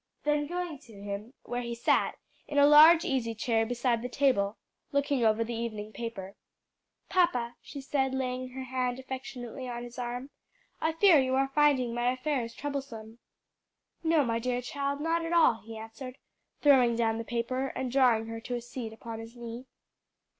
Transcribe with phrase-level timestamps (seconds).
[0.23, 2.17] Then going to him where he sat,
[2.47, 4.57] in a large easy chair beside the table,
[4.91, 6.33] looking over the evening paper,
[7.07, 10.31] "Papa," she said, laying her hand affectionately on his arm,
[10.81, 13.19] "I fear you are finding my affairs troublesome."
[14.03, 16.17] "No, my dear child, not at all," he answered,
[16.63, 19.67] throwing down the paper and drawing her to a seat upon his knee.